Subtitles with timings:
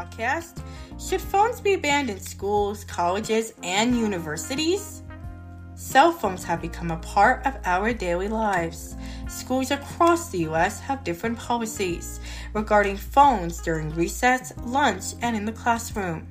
[0.00, 0.62] podcast
[0.98, 5.02] Should phones be banned in schools, colleges, and universities?
[5.74, 8.96] Cell phones have become a part of our daily lives.
[9.28, 10.78] Schools across the U.S.
[10.80, 12.20] have different policies
[12.52, 16.26] regarding phones during recess, lunch, and in the classroom.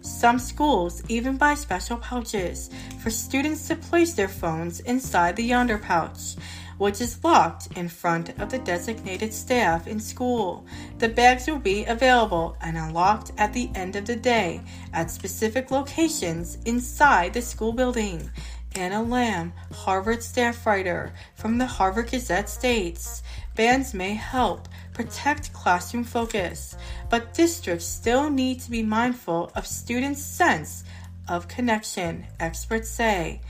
[0.00, 2.70] Some schools even buy special pouches
[3.02, 6.36] for students to place their phones inside the Yondr pouch,
[6.78, 10.66] which is locked in front of the designated staff in school.
[10.98, 14.60] The bags will be available and unlocked at the end of the day
[14.92, 18.30] at specific locations inside the school building.
[18.76, 23.22] Anna Lamb, Harvard staff writer from the Harvard Gazette states
[23.54, 26.76] bans may help protect classroom focus,
[27.08, 30.82] but districts still need to be mindful of students' sense
[31.28, 33.40] of connection, experts say.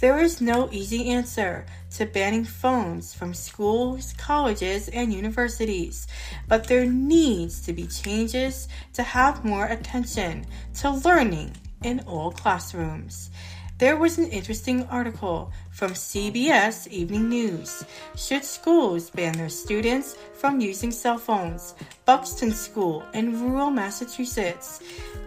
[0.00, 6.06] There is no easy answer to banning phones from schools, colleges, and universities,
[6.48, 10.46] but there needs to be changes to have more attention
[10.80, 13.30] to learning in all classrooms.
[13.78, 17.84] There was an interesting article from CBS Evening News.
[18.14, 21.74] Should schools ban their students from using cell phones?
[22.04, 24.80] Buxton School in rural Massachusetts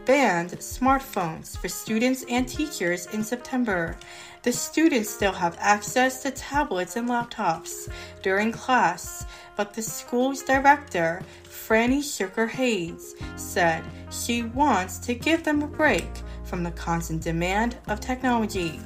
[0.06, 3.98] banned smartphones for students and teachers in September.
[4.44, 7.89] The students still have access to tablets and laptops
[8.23, 9.26] during class,
[9.58, 16.08] but the school's director, Franny Shuker-Haines, said she wants to give them a break
[16.48, 18.80] from the constant demand of technology.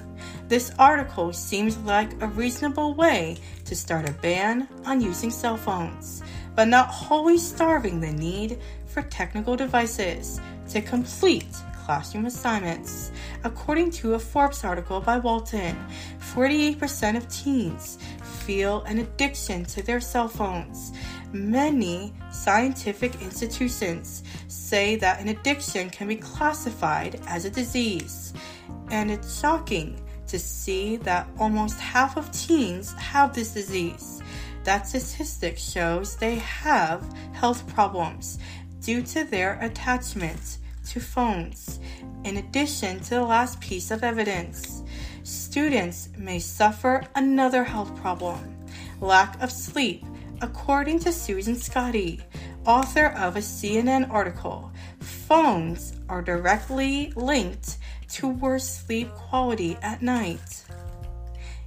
[0.47, 6.21] This article seems like a reasonable way to start a ban on using cell phones,
[6.55, 13.11] but not wholly starving the need for technical devices to complete classroom assignments.
[13.43, 15.75] According to a Forbes article by Walton,
[16.19, 20.91] 48% of teens feel an addiction to their cell phones.
[21.33, 28.33] Many scientific institutions say that an addiction can be classified as a disease,
[28.89, 34.21] and it's shocking to see that almost half of teens have this disease.
[34.65, 37.01] That statistic shows they have
[37.33, 38.37] health problems
[38.81, 40.57] due to their attachment
[40.89, 41.79] to phones.
[42.25, 44.83] In addition to the last piece of evidence,
[45.23, 48.57] students may suffer another health problem
[49.01, 50.05] lack of sleep,
[50.41, 52.19] according to Susan Scutti,
[52.65, 54.71] author of a CNN article.
[54.99, 57.77] Phones are directly linked
[58.09, 60.65] to worse sleep quality at night.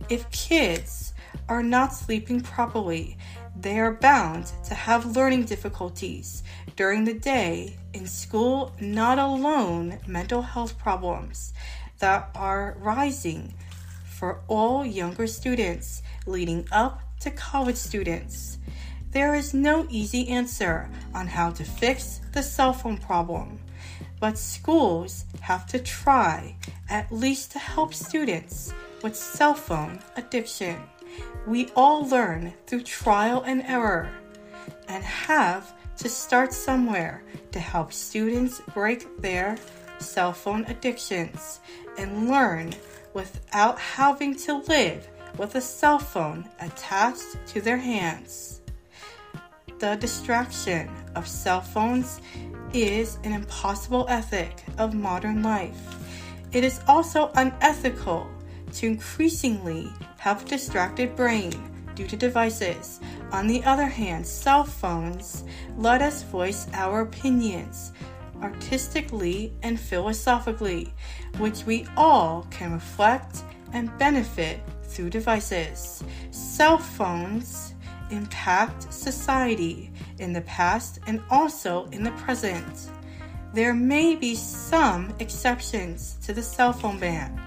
[0.08, 1.14] If kids
[1.48, 3.16] are not sleeping properly,
[3.56, 6.42] they are bound to have learning difficulties
[6.76, 11.54] during the day in school, not alone mental health problems
[12.00, 13.54] that are rising
[14.04, 18.58] for all younger students leading up to college students.
[19.10, 23.60] There is no easy answer on how to fix the cell phone problem,
[24.18, 26.56] but schools have to try
[26.88, 30.80] at least to help students with cell phone addiction.
[31.46, 34.10] We all learn through trial and error
[34.88, 39.56] and have to start somewhere to help students break their
[39.98, 41.60] cell phone addictions
[41.98, 42.72] and learn
[43.12, 45.08] without having to live
[45.38, 48.60] with a cell phone attached to their hands.
[49.78, 52.20] The distraction of cell phones
[52.72, 55.96] is an impossible ethic of modern life.
[56.52, 58.28] It is also unethical
[58.74, 61.52] to increasingly have a distracted brain
[61.94, 63.00] due to devices.
[63.32, 65.44] On the other hand, cell phones
[65.76, 67.92] let us voice our opinions
[68.42, 70.92] artistically and philosophically,
[71.38, 74.60] which we all can reflect and benefit
[74.94, 76.02] through devices.
[76.30, 77.74] Cell phones
[78.10, 82.90] impact society in the past and also in the present.
[83.52, 87.40] There may be some exceptions to the cell phone ban,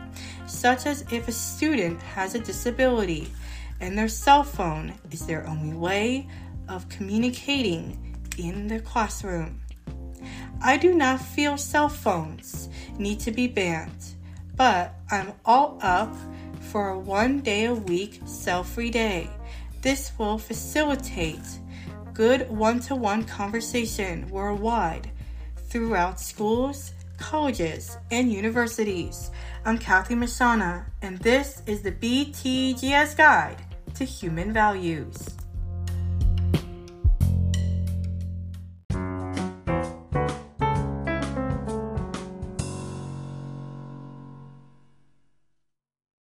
[0.46, 3.32] such as if a student has a disability
[3.80, 6.28] and their cell phone is their only way
[6.68, 9.62] of communicating in the classroom.
[10.62, 14.16] I do not feel cell phones need to be banned,
[14.56, 16.16] but I'm all up
[16.78, 19.28] for a one day a week cell free day.
[19.82, 21.60] This will facilitate
[22.14, 25.10] good one to one conversation worldwide
[25.70, 29.32] throughout schools, colleges, and universities.
[29.66, 33.58] I'm Kathy Mashana, and this is the BTGS Guide
[33.96, 35.37] to Human Values.